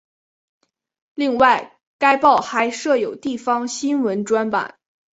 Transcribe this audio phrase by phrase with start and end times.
[1.13, 4.79] 另外该报还设有地方新闻专版。